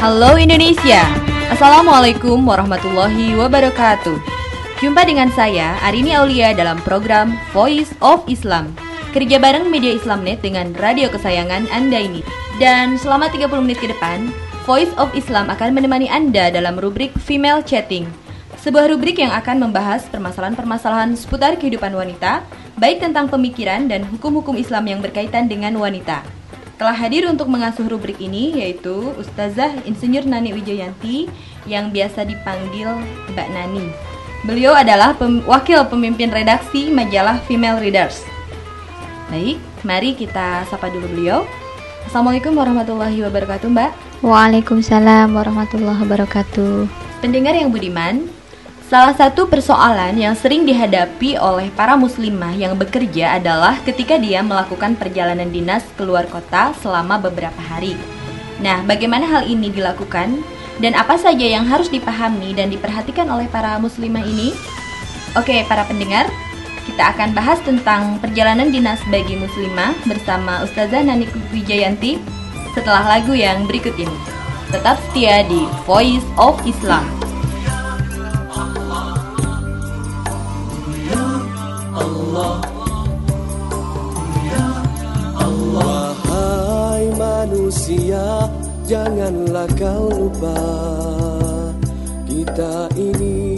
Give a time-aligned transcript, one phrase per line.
[0.00, 1.04] Halo Indonesia,
[1.52, 4.16] Assalamualaikum warahmatullahi wabarakatuh.
[4.80, 8.72] Jumpa dengan saya Arini Aulia dalam program Voice of Islam.
[9.12, 12.24] Kerja bareng media Islamnet dengan radio kesayangan Anda ini.
[12.56, 14.32] Dan selama 30 menit ke depan
[14.64, 18.08] Voice of Islam akan menemani Anda dalam rubrik Female Chatting.
[18.56, 22.40] Sebuah rubrik yang akan membahas permasalahan-permasalahan seputar kehidupan wanita
[22.80, 26.39] Baik tentang pemikiran dan hukum-hukum Islam yang berkaitan dengan wanita
[26.80, 31.28] telah hadir untuk mengasuh rubrik ini yaitu Ustazah Insinyur Nani Wijayanti
[31.68, 32.88] yang biasa dipanggil
[33.36, 33.92] Mbak Nani.
[34.48, 38.24] Beliau adalah pem wakil pemimpin redaksi majalah Female Readers.
[39.28, 41.44] Baik, mari kita sapa dulu beliau.
[42.08, 44.24] Assalamualaikum warahmatullahi wabarakatuh, Mbak.
[44.24, 46.88] Waalaikumsalam warahmatullahi wabarakatuh.
[47.20, 48.24] Pendengar yang budiman,
[48.90, 54.98] Salah satu persoalan yang sering dihadapi oleh para muslimah yang bekerja adalah ketika dia melakukan
[54.98, 57.94] perjalanan dinas keluar kota selama beberapa hari.
[58.58, 60.42] Nah, bagaimana hal ini dilakukan
[60.82, 64.58] dan apa saja yang harus dipahami dan diperhatikan oleh para muslimah ini?
[65.38, 66.26] Oke, para pendengar,
[66.82, 72.18] kita akan bahas tentang perjalanan dinas bagi muslimah bersama Ustazah Nani Wijayanti
[72.74, 74.18] setelah lagu yang berikut ini.
[74.74, 77.19] Tetap setia di Voice of Islam.
[87.70, 88.50] Manusia
[88.84, 90.58] Janganlah kau lupa
[92.26, 93.56] Kita ini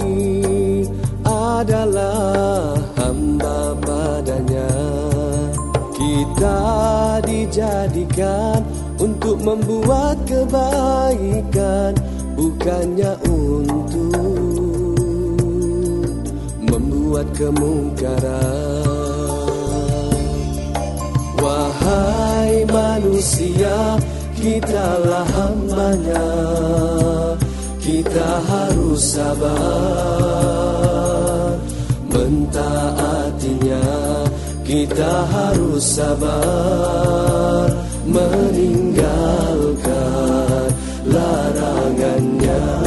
[1.25, 4.69] adalah hamba padanya
[5.97, 6.59] Kita
[7.25, 8.61] dijadikan
[9.01, 11.97] untuk membuat kebaikan
[12.37, 14.52] Bukannya untuk
[17.13, 18.89] membuat kemungkaran.
[21.37, 24.01] Wahai manusia
[24.33, 26.25] Kitalah hambanya.
[27.79, 29.53] Kita harus sabar.
[32.09, 33.85] Mentaatinya
[34.65, 37.69] Kita harus sabar.
[38.09, 40.73] Meninggalkan
[41.07, 42.83] larangannya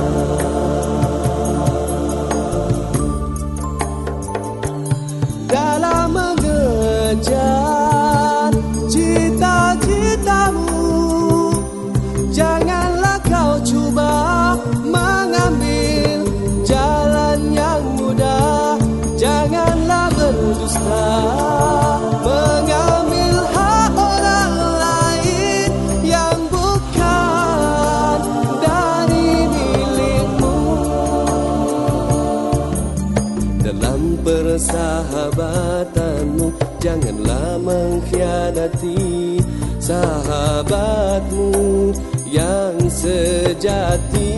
[34.55, 36.47] persahabatanmu
[36.79, 39.35] Janganlah mengkhianati
[39.83, 41.51] sahabatmu
[42.31, 44.31] yang sejati.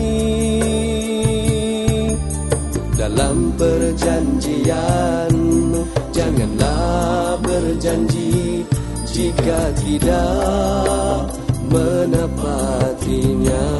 [2.98, 8.66] Dalam perjanjianmu janganlah berjanji
[9.06, 11.30] jika tidak
[11.70, 13.70] menepatinya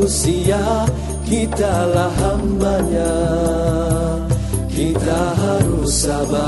[0.00, 0.88] manusia
[1.28, 3.12] kitalah hambanya.
[4.72, 6.40] Kita harus sabar.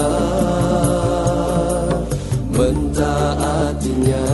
[2.49, 4.25] Mentaatinya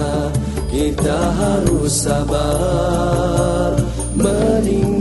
[0.70, 3.74] kita harus sabar.
[4.14, 4.97] Meninggalkan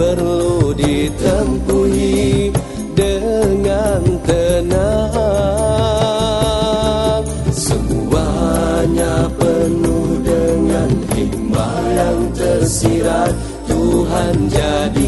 [0.00, 2.48] perlu ditempuhi
[2.96, 5.20] dengan tenang.
[7.52, 13.36] Semuanya penuh dengan hikmah yang tersirat
[13.68, 14.99] Tuhan jadikan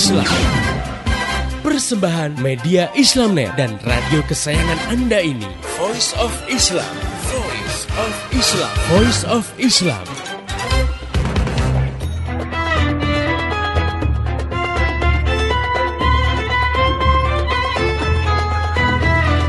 [0.00, 0.24] Islam.
[1.60, 5.44] Persembahan media Islamnet dan radio kesayangan Anda ini.
[5.76, 6.88] Voice of Islam.
[7.28, 8.72] Voice of Islam.
[8.88, 10.04] Voice of Islam.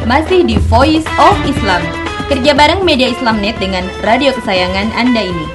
[0.04, 1.80] Masih di Voice of Islam
[2.28, 5.48] Kerja bareng media Islamnet dengan radio kesayangan Anda ini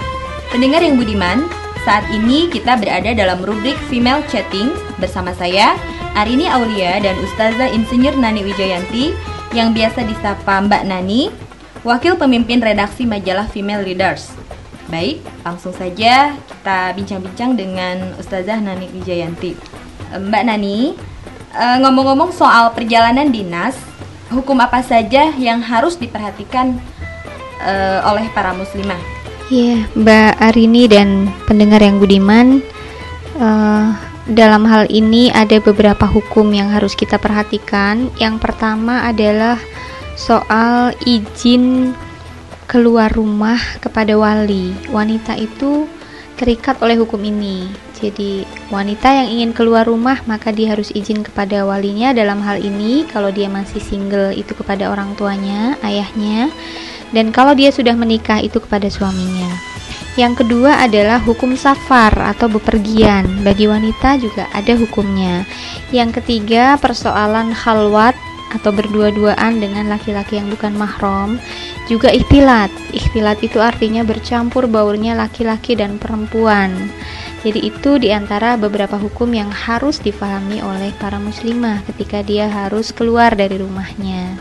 [0.48, 1.44] Pendengar yang budiman
[1.84, 5.76] Saat ini kita berada dalam rubrik Female Chatting Bersama saya,
[6.16, 9.12] Arini Aulia dan Ustazah Insinyur Nani Wijayanti
[9.52, 11.28] Yang biasa disapa Mbak Nani
[11.84, 14.32] Wakil pemimpin redaksi majalah Female Leaders
[14.88, 19.76] Baik, langsung saja kita bincang-bincang dengan Ustazah Nani Wijayanti
[20.14, 20.94] Mbak Nani,
[21.50, 23.74] eh, ngomong-ngomong soal perjalanan dinas
[24.30, 26.78] hukum apa saja yang harus diperhatikan
[27.62, 28.98] eh, oleh para muslimah?
[29.50, 32.62] Iya, Mbak Arini dan pendengar yang budiman,
[33.38, 33.86] eh,
[34.26, 38.10] dalam hal ini ada beberapa hukum yang harus kita perhatikan.
[38.18, 39.58] Yang pertama adalah
[40.18, 41.94] soal izin
[42.66, 44.74] keluar rumah kepada wali.
[44.90, 45.86] Wanita itu
[46.34, 47.70] terikat oleh hukum ini.
[47.96, 53.08] Jadi, wanita yang ingin keluar rumah maka dia harus izin kepada walinya dalam hal ini
[53.08, 56.52] kalau dia masih single itu kepada orang tuanya, ayahnya.
[57.14, 59.75] Dan kalau dia sudah menikah itu kepada suaminya.
[60.16, 63.44] Yang kedua adalah hukum safar atau bepergian.
[63.44, 65.44] Bagi wanita juga ada hukumnya.
[65.92, 68.16] Yang ketiga, persoalan khalwat
[68.56, 71.36] atau berdua-duaan dengan laki-laki yang bukan mahram.
[71.84, 72.72] Juga ikhtilat.
[72.96, 76.72] Ikhtilat itu artinya bercampur baurnya laki-laki dan perempuan.
[77.44, 82.90] Jadi itu di antara beberapa hukum yang harus difahami oleh para muslimah ketika dia harus
[82.90, 84.34] keluar dari rumahnya.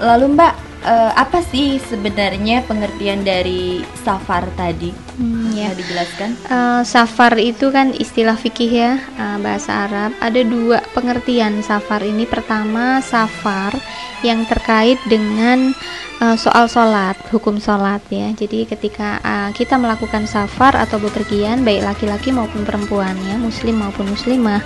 [0.00, 0.54] Lalu Mbak,
[0.84, 4.90] eh, apa sih sebenarnya pengertian dari safar tadi?
[5.18, 5.78] Hmm, Bisa ya.
[5.78, 6.30] dijelaskan?
[6.46, 10.10] Eh, safar itu kan istilah fikih ya eh, bahasa Arab.
[10.22, 12.24] Ada dua pengertian safar ini.
[12.24, 13.74] Pertama safar
[14.22, 15.70] yang terkait dengan
[16.18, 18.30] eh, soal sholat, hukum sholat ya.
[18.34, 24.10] Jadi ketika eh, kita melakukan safar atau bepergian, baik laki-laki maupun perempuan ya, muslim maupun
[24.10, 24.62] muslimah,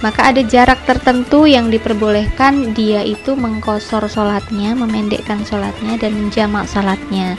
[0.00, 7.36] maka ada jarak tertentu yang diperbolehkan dia itu mengkosor sholatnya, memendekkan sholatnya dan menjamak sholatnya.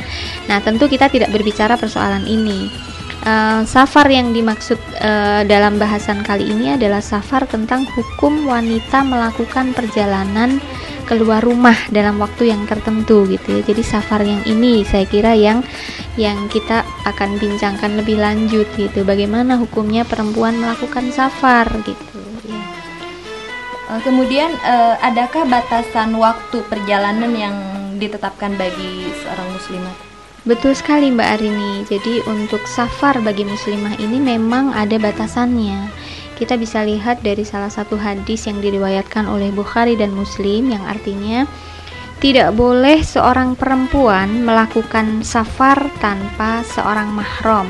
[0.50, 2.91] Nah tentu kita tidak berbicara persoalan ini.
[3.22, 9.78] Uh, safar yang dimaksud uh, dalam bahasan kali ini adalah safar tentang hukum wanita melakukan
[9.78, 10.58] perjalanan
[11.06, 13.62] keluar rumah dalam waktu yang tertentu gitu ya.
[13.62, 15.62] Jadi safar yang ini saya kira yang
[16.18, 19.06] yang kita akan bincangkan lebih lanjut gitu.
[19.06, 22.58] Bagaimana hukumnya perempuan melakukan safar gitu ya.
[23.86, 24.50] Uh, kemudian
[24.98, 27.56] adakah batasan waktu perjalanan yang
[28.02, 30.11] ditetapkan bagi seorang muslimah?
[30.42, 31.86] Betul sekali Mbak Arini.
[31.86, 35.86] Jadi untuk safar bagi muslimah ini memang ada batasannya.
[36.34, 41.46] Kita bisa lihat dari salah satu hadis yang diriwayatkan oleh Bukhari dan Muslim yang artinya
[42.18, 47.70] tidak boleh seorang perempuan melakukan safar tanpa seorang mahram.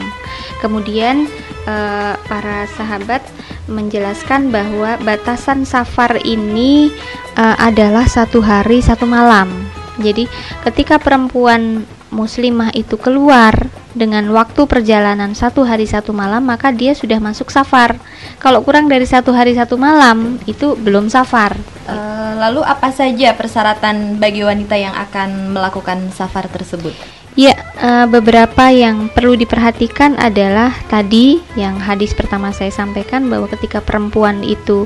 [0.63, 1.27] Kemudian
[1.67, 3.19] eh, para sahabat
[3.67, 6.87] menjelaskan bahwa batasan safar ini
[7.35, 9.51] eh, adalah satu hari satu malam.
[9.99, 10.23] Jadi
[10.63, 13.71] ketika perempuan muslimah itu keluar.
[13.91, 17.99] Dengan waktu perjalanan satu hari satu malam maka dia sudah masuk safar.
[18.39, 21.59] Kalau kurang dari satu hari satu malam itu belum safar.
[21.91, 26.95] Uh, lalu apa saja persyaratan bagi wanita yang akan melakukan safar tersebut?
[27.39, 33.79] Ya, uh, beberapa yang perlu diperhatikan adalah tadi yang hadis pertama saya sampaikan bahwa ketika
[33.79, 34.83] perempuan itu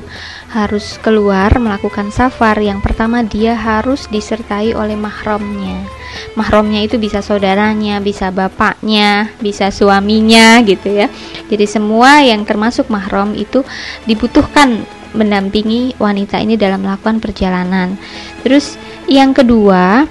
[0.54, 5.95] harus keluar melakukan safar, yang pertama dia harus disertai oleh mahramnya.
[6.34, 11.06] Mahramnya itu bisa saudaranya, bisa bapaknya, bisa suaminya gitu ya.
[11.46, 13.62] Jadi semua yang termasuk mahram itu
[14.08, 14.82] dibutuhkan
[15.16, 17.96] mendampingi wanita ini dalam melakukan perjalanan.
[18.42, 20.04] Terus yang kedua,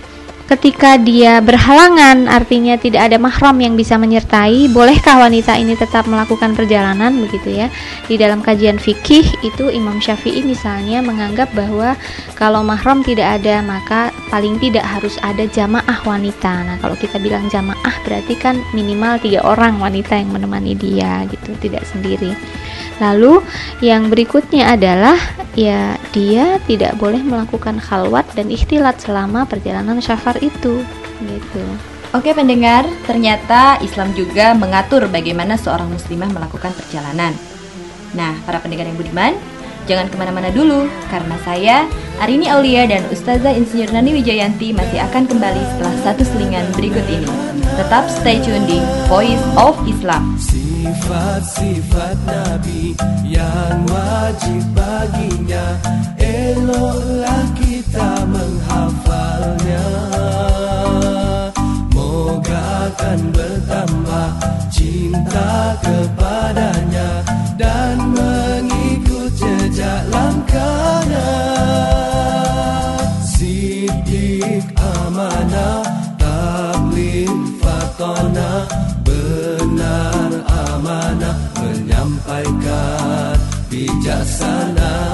[0.45, 6.53] ketika dia berhalangan artinya tidak ada mahram yang bisa menyertai bolehkah wanita ini tetap melakukan
[6.53, 7.67] perjalanan begitu ya?
[8.05, 11.97] Di dalam kajian fikih itu Imam Syafi'i misalnya menganggap bahwa
[12.37, 16.61] kalau mahram tidak ada maka paling tidak harus ada jamaah wanita.
[16.69, 21.57] Nah kalau kita bilang jamaah berarti kan minimal tiga orang wanita yang menemani dia gitu
[21.57, 22.37] tidak sendiri
[22.99, 23.43] Lalu
[23.83, 25.19] yang berikutnya adalah
[25.55, 30.83] ya dia tidak boleh melakukan khalwat dan ikhtilat selama perjalanan syafar itu
[31.23, 31.63] gitu.
[32.15, 37.35] Oke pendengar, ternyata Islam juga mengatur bagaimana seorang muslimah melakukan perjalanan.
[38.15, 39.35] Nah, para pendengar yang budiman,
[39.85, 41.77] jangan ke mana-mana dulu, karena saya,
[42.21, 47.27] Arini Aulia dan Ustazah Insinyur Nani Wijayanti masih akan kembali setelah satu selingan berikut ini.
[47.75, 50.37] Tetap stay tune di Voice of Islam.
[50.85, 52.93] Sifat-sifat Nabi
[53.25, 55.81] yang wajib baginya
[56.21, 59.87] Eloklah kita menghafalnya
[61.89, 64.29] Moga akan bertambah
[64.69, 67.25] cinta kepadanya
[67.57, 68.74] Dan mengikut
[69.75, 71.31] jejak langkahnya
[73.27, 75.83] Siddiq amanah
[77.59, 78.63] fatona
[79.03, 83.35] benar amanah menyampaikan
[83.67, 85.04] bijaksana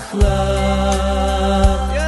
[0.00, 1.92] akhlak.
[1.92, 2.06] Ya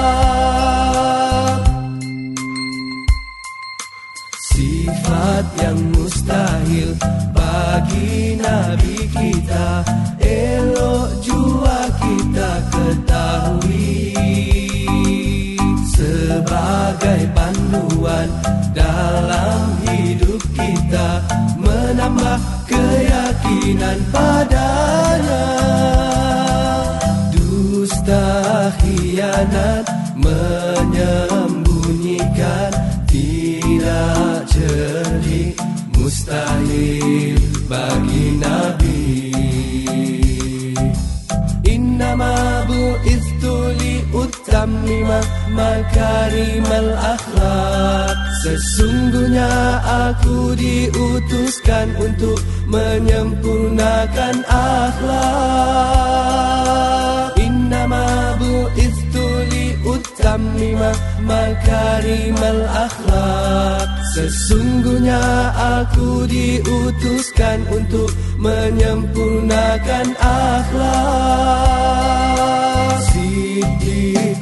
[4.37, 6.91] Sifat yang mustahil
[7.33, 9.85] bagi Nabi kita
[16.97, 18.25] Sebagai panduan
[18.73, 21.21] dalam hidup kita
[21.61, 25.45] Menambah keyakinan padanya.
[27.37, 29.85] Dusta khianat
[30.17, 32.73] menyembunyikan
[33.05, 35.53] tidak cerdik
[36.01, 37.37] mustahil
[37.69, 38.76] bagi Nabi
[45.57, 48.17] makarimal akhlak.
[48.45, 49.49] Sesungguhnya
[49.83, 55.17] aku diutuskan untuk menyempurnakan akhlak.
[57.41, 60.93] Innama bu'istu liutammima
[61.25, 63.89] makarimal akhlak.
[64.15, 65.21] Sesungguhnya
[65.81, 71.57] aku diutuskan untuk menyempurnakan akhlak.
[73.11, 74.36] Sidik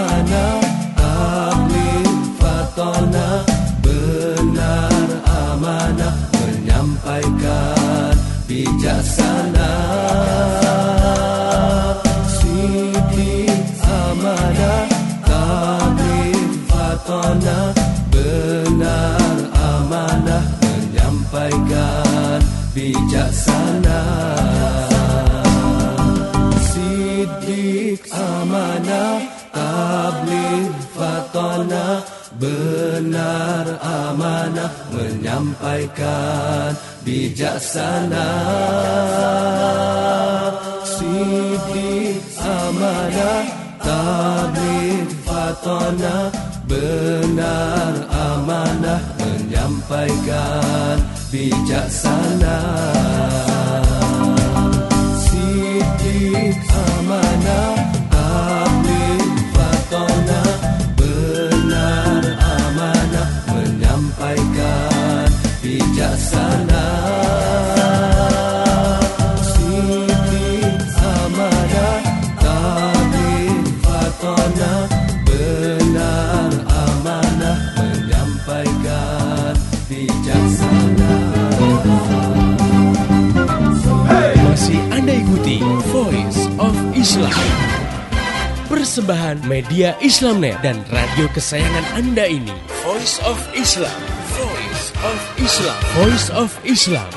[0.00, 0.60] amanah
[0.96, 3.44] tabligh fatona
[3.84, 8.16] Benar amanah menyampaikan
[8.48, 9.72] bijaksana.
[12.32, 13.52] Sidik
[13.84, 14.88] amanah
[15.28, 17.58] tabligh fatona
[18.08, 22.40] Benar amanah menyampaikan
[22.72, 24.02] bijaksana.
[26.72, 29.39] Sidik amanah
[31.40, 38.30] fatona Benar amanah menyampaikan bijaksana.
[40.86, 43.44] Sidik amanah
[43.82, 46.30] tabligh fatona
[46.70, 51.02] Benar amanah menyampaikan
[51.34, 52.58] bijaksana
[89.00, 92.52] Persembahan media Islamnet dan radio kesayangan Anda ini.
[92.82, 94.19] Voice of Islam.
[95.40, 95.80] Islam.
[95.96, 97.08] Voice of Islam.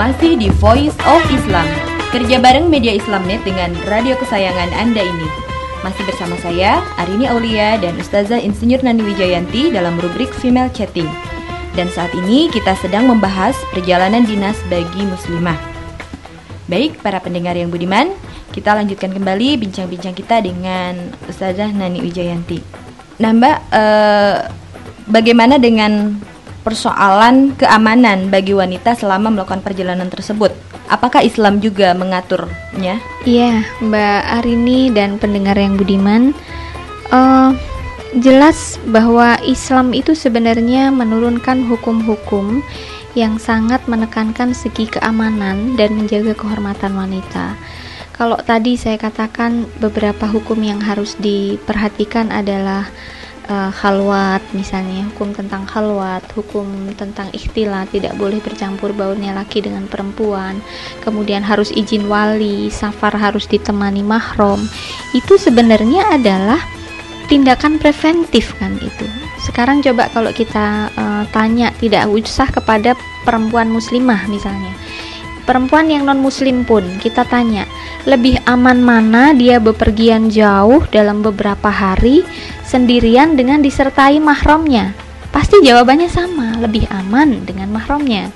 [0.00, 1.68] Masih di Voice of Islam
[2.16, 5.28] Kerja bareng media Islamnet dengan radio kesayangan Anda ini
[5.84, 11.12] Masih bersama saya, Arini Aulia dan Ustazah Insinyur Nani Wijayanti dalam rubrik Female Chatting
[11.76, 15.60] Dan saat ini kita sedang membahas perjalanan dinas bagi muslimah
[16.64, 18.08] Baik, para pendengar yang budiman
[18.54, 22.62] Kita lanjutkan kembali bincang-bincang kita dengan Ustazah Nani Wijayanti
[23.18, 24.36] Nah mbak, eh,
[25.10, 26.18] bagaimana dengan
[26.64, 30.50] persoalan keamanan bagi wanita selama melakukan perjalanan tersebut.
[30.88, 33.00] Apakah Islam juga mengaturnya?
[33.24, 36.32] Iya, Mbak Arini dan pendengar yang budiman,
[37.12, 37.50] eh,
[38.20, 42.64] jelas bahwa Islam itu sebenarnya menurunkan hukum-hukum
[43.14, 47.54] yang sangat menekankan segi keamanan dan menjaga kehormatan wanita.
[48.14, 52.86] Kalau tadi saya katakan beberapa hukum yang harus diperhatikan adalah
[53.50, 59.90] uh, khalwat misalnya hukum tentang khalwat hukum tentang ikhtilat tidak boleh bercampur baurnya laki dengan
[59.90, 60.62] perempuan
[61.02, 64.62] kemudian harus izin wali safar harus ditemani mahram
[65.12, 66.60] itu sebenarnya adalah
[67.26, 69.06] tindakan preventif kan itu.
[69.40, 74.72] Sekarang coba kalau kita uh, tanya tidak usah kepada perempuan muslimah misalnya
[75.44, 77.68] perempuan yang non muslim pun kita tanya
[78.04, 82.24] lebih aman mana dia bepergian jauh dalam beberapa hari
[82.64, 84.92] sendirian dengan disertai mahramnya?
[85.32, 88.28] Pasti jawabannya sama lebih aman dengan mahramnya.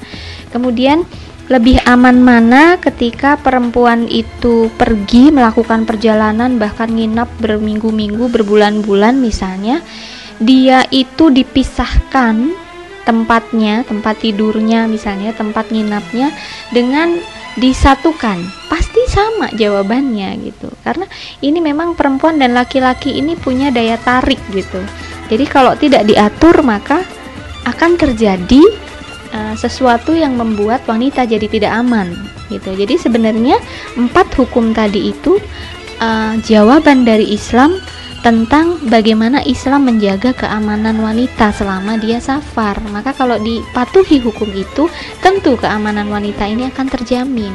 [0.49, 1.05] Kemudian
[1.49, 9.81] lebih aman mana ketika perempuan itu pergi melakukan perjalanan bahkan nginap berminggu-minggu berbulan-bulan misalnya
[10.37, 12.68] dia itu dipisahkan
[13.09, 16.29] tempatnya, tempat tidurnya misalnya, tempat nginapnya
[16.69, 17.17] dengan
[17.57, 18.37] disatukan.
[18.69, 20.69] Pasti sama jawabannya gitu.
[20.85, 21.09] Karena
[21.41, 24.85] ini memang perempuan dan laki-laki ini punya daya tarik gitu.
[25.33, 27.01] Jadi kalau tidak diatur maka
[27.65, 28.63] akan terjadi
[29.33, 32.13] uh, sesuatu yang membuat wanita jadi tidak aman
[32.53, 32.77] gitu.
[32.77, 33.57] Jadi sebenarnya
[33.97, 35.37] empat hukum tadi itu
[36.01, 37.77] uh, jawaban dari Islam
[38.21, 42.79] tentang bagaimana Islam menjaga keamanan wanita selama dia safar.
[42.91, 44.91] Maka kalau dipatuhi hukum itu,
[45.23, 47.55] tentu keamanan wanita ini akan terjamin.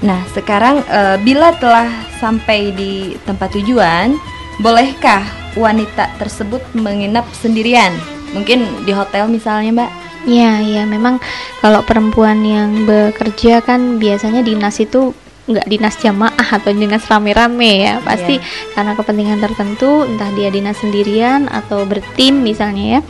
[0.00, 1.90] Nah, sekarang e, bila telah
[2.22, 4.14] sampai di tempat tujuan,
[4.62, 5.26] bolehkah
[5.58, 7.92] wanita tersebut menginap sendirian?
[8.32, 9.92] Mungkin di hotel misalnya, Mbak?
[10.28, 11.22] Ya, ya memang
[11.64, 15.16] kalau perempuan yang bekerja kan biasanya dinas itu
[15.48, 17.94] nggak dinas jamaah atau dinas rame-rame ya.
[18.04, 18.36] Pasti
[18.76, 23.02] karena kepentingan tertentu entah dia dinas sendirian atau bertim misalnya ya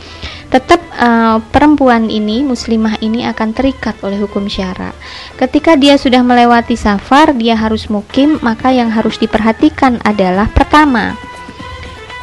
[0.49, 4.97] tetap uh, perempuan ini muslimah ini akan terikat oleh hukum syara.
[5.37, 11.13] Ketika dia sudah melewati safar dia harus mukim maka yang harus diperhatikan adalah pertama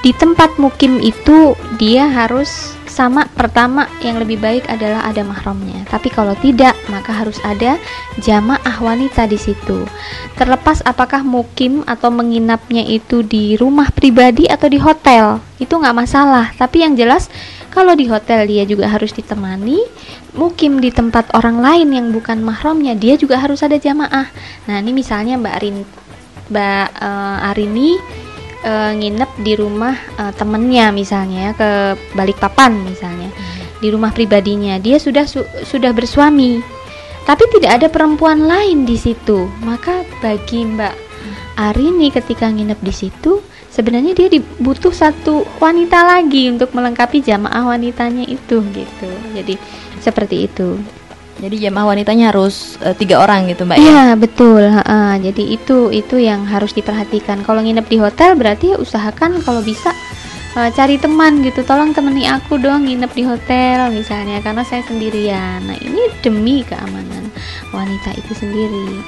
[0.07, 5.83] di tempat mukim itu dia harus sama pertama yang lebih baik adalah ada mahramnya.
[5.91, 7.75] Tapi kalau tidak, maka harus ada
[8.23, 9.83] jamaah wanita di situ.
[10.39, 16.55] Terlepas apakah mukim atau menginapnya itu di rumah pribadi atau di hotel, itu nggak masalah.
[16.55, 17.27] Tapi yang jelas
[17.75, 19.83] kalau di hotel dia juga harus ditemani,
[20.39, 24.31] mukim di tempat orang lain yang bukan mahramnya dia juga harus ada jamaah.
[24.71, 25.77] Nah ini misalnya Mbak Arin,
[26.47, 28.25] Mbak uh, Arini
[28.65, 31.71] uh, nginep di rumah uh, temennya misalnya ke
[32.17, 33.29] Balikpapan misalnya.
[33.33, 33.55] Hmm.
[33.77, 34.81] di rumah pribadinya.
[34.81, 36.65] Dia sudah su sudah bersuami.
[37.29, 39.51] Tapi tidak ada perempuan lain di situ.
[39.61, 40.95] Maka bagi Mbak
[41.61, 48.25] Arini ketika nginep di situ sebenarnya dia dibutuh satu wanita lagi untuk melengkapi jamaah wanitanya
[48.25, 49.11] itu gitu.
[49.37, 49.61] Jadi
[50.01, 50.81] seperti itu
[51.37, 53.85] jadi jamaah wanitanya harus uh, tiga orang gitu mbak ya?
[53.85, 54.65] Iya betul.
[54.65, 57.45] Uh, jadi itu itu yang harus diperhatikan.
[57.45, 59.93] Kalau nginep di hotel berarti usahakan kalau bisa
[60.57, 61.61] uh, cari teman gitu.
[61.61, 65.61] Tolong temani aku dong nginep di hotel misalnya karena saya sendirian.
[65.69, 67.29] Nah ini demi keamanan
[67.69, 69.05] wanita itu sendiri.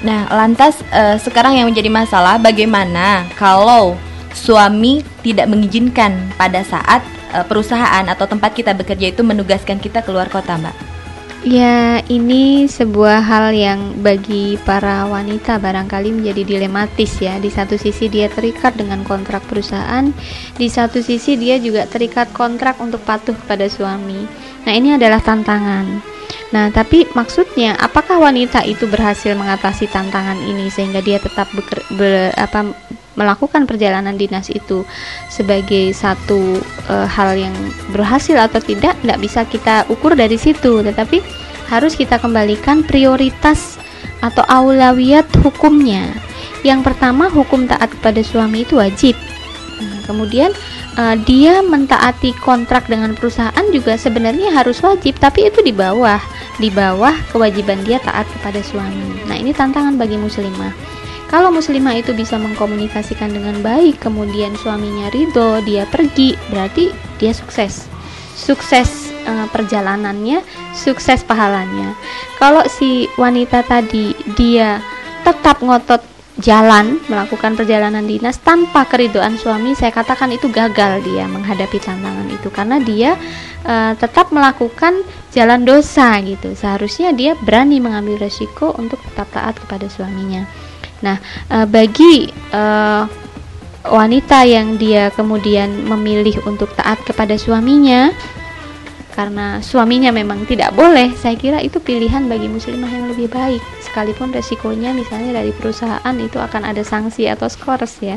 [0.00, 4.00] Nah lantas uh, sekarang yang menjadi masalah bagaimana kalau
[4.32, 10.26] suami tidak mengizinkan pada saat uh, perusahaan atau tempat kita bekerja itu menugaskan kita keluar
[10.28, 11.00] kota, Mbak?
[11.40, 17.40] Ya, ini sebuah hal yang bagi para wanita barangkali menjadi dilematis ya.
[17.40, 20.12] Di satu sisi dia terikat dengan kontrak perusahaan,
[20.60, 24.28] di satu sisi dia juga terikat kontrak untuk patuh pada suami.
[24.68, 26.04] Nah, ini adalah tantangan.
[26.52, 32.36] Nah, tapi maksudnya apakah wanita itu berhasil mengatasi tantangan ini sehingga dia tetap beker, ber,
[32.36, 32.68] apa
[33.18, 34.86] melakukan perjalanan dinas itu
[35.26, 37.54] sebagai satu e, hal yang
[37.90, 40.82] berhasil atau tidak tidak bisa kita ukur dari situ.
[40.84, 41.18] Tetapi
[41.70, 43.78] harus kita kembalikan prioritas
[44.22, 46.10] atau aulawiyat hukumnya.
[46.60, 49.16] Yang pertama hukum taat kepada suami itu wajib.
[49.80, 50.52] Nah, kemudian
[50.94, 56.20] e, dia mentaati kontrak dengan perusahaan juga sebenarnya harus wajib tapi itu di bawah
[56.60, 59.24] di bawah kewajiban dia taat kepada suami.
[59.24, 60.99] Nah ini tantangan bagi muslimah
[61.30, 66.90] kalau muslimah itu bisa mengkomunikasikan dengan baik, kemudian suaminya ridho, dia pergi, berarti
[67.22, 67.86] dia sukses.
[68.34, 70.42] Sukses e, perjalanannya,
[70.74, 71.94] sukses pahalanya.
[72.34, 74.82] Kalau si wanita tadi dia
[75.22, 76.02] tetap ngotot
[76.42, 82.50] jalan melakukan perjalanan dinas tanpa keridoan suami, saya katakan itu gagal dia menghadapi tantangan itu
[82.50, 83.14] karena dia
[83.62, 86.58] e, tetap melakukan jalan dosa gitu.
[86.58, 90.42] Seharusnya dia berani mengambil resiko untuk tetap taat kepada suaminya.
[91.00, 91.16] Nah,
[91.48, 93.04] uh, bagi uh,
[93.84, 98.12] wanita yang dia kemudian memilih untuk taat kepada suaminya
[99.10, 103.60] karena suaminya memang tidak boleh, saya kira itu pilihan bagi muslimah yang lebih baik.
[103.82, 108.16] Sekalipun resikonya misalnya dari perusahaan itu akan ada sanksi atau skors ya.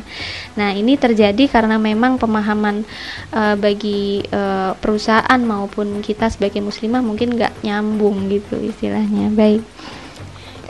[0.56, 2.86] Nah, ini terjadi karena memang pemahaman
[3.34, 9.34] uh, bagi uh, perusahaan maupun kita sebagai muslimah mungkin nggak nyambung gitu istilahnya.
[9.34, 9.66] Baik.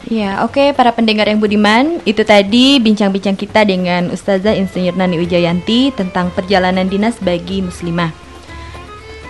[0.03, 5.15] Ya, oke okay, para pendengar yang budiman, itu tadi bincang-bincang kita dengan Ustazah Insinyur Nani
[5.15, 8.11] Wijayanti tentang perjalanan dinas bagi muslimah.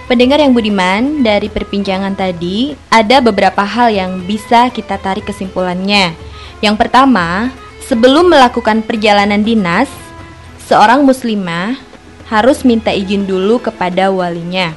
[0.09, 6.17] Pendengar yang budiman, dari perbincangan tadi ada beberapa hal yang bisa kita tarik kesimpulannya.
[6.65, 7.53] Yang pertama,
[7.86, 9.93] sebelum melakukan perjalanan dinas,
[10.65, 11.77] seorang muslimah
[12.33, 14.73] harus minta izin dulu kepada walinya.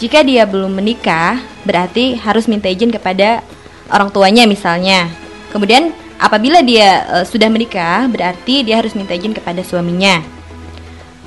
[0.00, 3.44] Jika dia belum menikah, berarti harus minta izin kepada
[3.90, 5.10] orang tuanya misalnya.
[5.52, 10.20] Kemudian apabila dia e, sudah menikah, berarti dia harus minta izin kepada suaminya.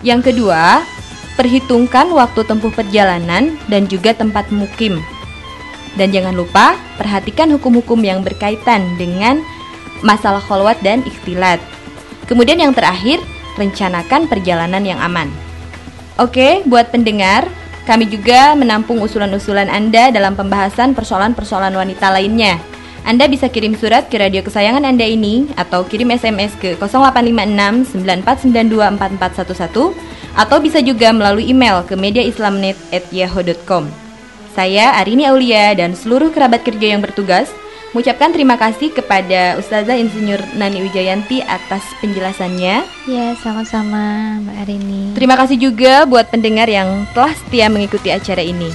[0.05, 0.81] Yang kedua,
[1.37, 5.01] perhitungkan waktu tempuh perjalanan dan juga tempat mukim.
[5.97, 9.41] Dan jangan lupa perhatikan hukum-hukum yang berkaitan dengan
[10.05, 11.57] masalah kholwat dan ikhtilat.
[12.29, 13.17] Kemudian yang terakhir,
[13.57, 15.31] rencanakan perjalanan yang aman.
[16.21, 17.49] Oke, buat pendengar,
[17.87, 22.59] kami juga menampung usulan-usulan Anda dalam pembahasan persoalan-persoalan wanita lainnya.
[23.07, 28.99] Anda bisa kirim surat ke radio kesayangan Anda ini atau kirim SMS ke 0856 9492
[28.99, 29.95] 4411
[30.35, 33.87] atau bisa juga melalui email ke mediaislamnet@yahoo.com.
[34.51, 37.47] Saya Arini Aulia dan seluruh kerabat kerja yang bertugas
[37.95, 42.83] mengucapkan terima kasih kepada Ustazah Insinyur Nani Wijayanti atas penjelasannya.
[43.07, 45.03] Ya, sama-sama Mbak Arini.
[45.15, 48.69] Terima kasih juga buat pendengar yang telah setia mengikuti acara ini.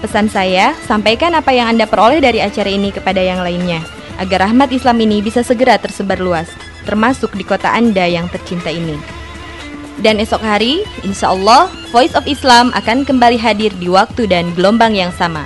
[0.00, 3.84] Pesan saya, sampaikan apa yang Anda peroleh dari acara ini kepada yang lainnya,
[4.16, 6.48] agar rahmat Islam ini bisa segera tersebar luas,
[6.88, 8.96] termasuk di kota Anda yang tercinta ini.
[10.00, 14.96] Dan esok hari, insya Allah, Voice of Islam akan kembali hadir di waktu dan gelombang
[14.96, 15.44] yang sama.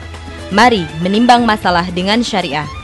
[0.55, 2.84] Mari menimbang masalah dengan syariah.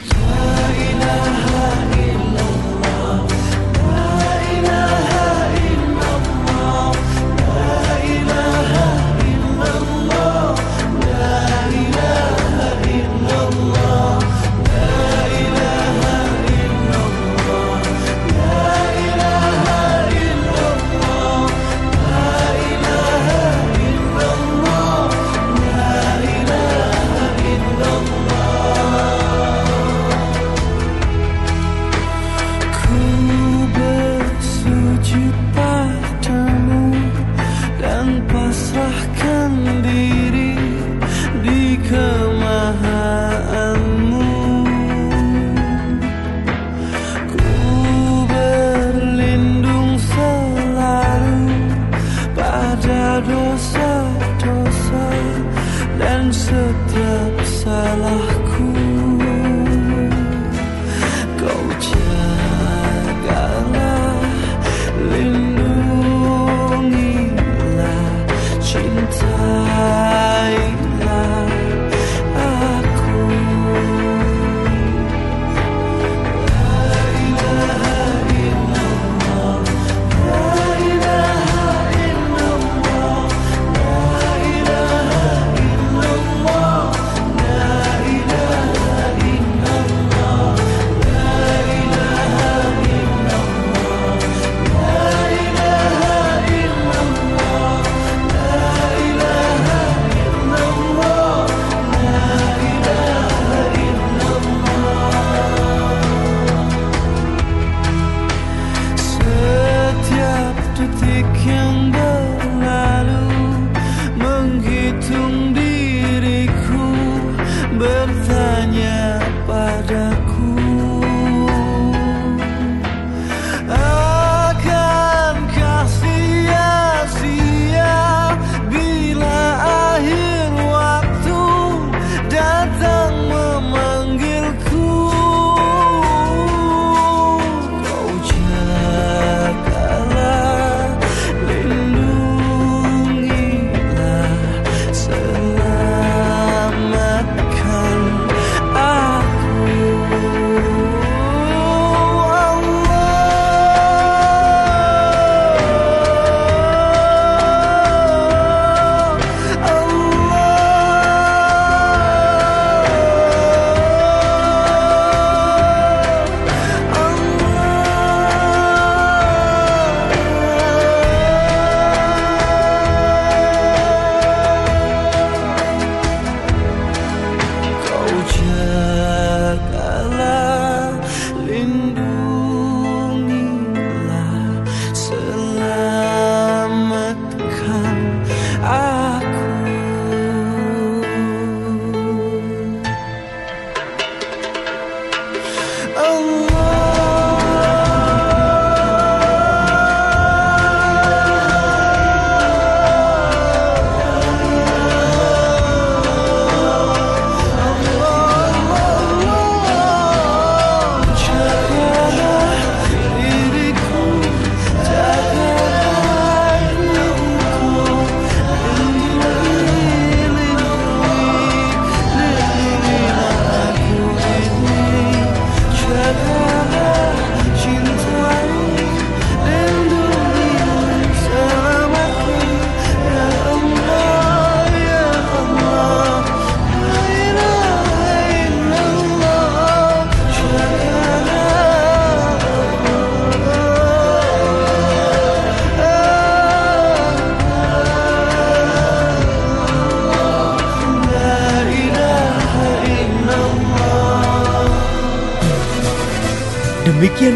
[56.93, 58.50] 别再错。